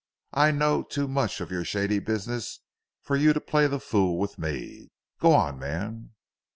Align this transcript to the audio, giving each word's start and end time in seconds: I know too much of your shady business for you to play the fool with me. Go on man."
I 0.33 0.49
know 0.49 0.81
too 0.81 1.07
much 1.07 1.39
of 1.41 1.51
your 1.51 1.63
shady 1.63 1.99
business 1.99 2.61
for 3.03 3.15
you 3.15 3.33
to 3.33 3.39
play 3.39 3.67
the 3.67 3.79
fool 3.79 4.17
with 4.17 4.39
me. 4.39 4.89
Go 5.19 5.31
on 5.31 5.59
man." 5.59 6.13